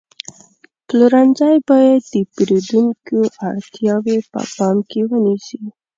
[0.87, 3.17] پلورنځی باید د پیرودونکو
[3.49, 5.61] اړتیاوې په پام کې ونیسي.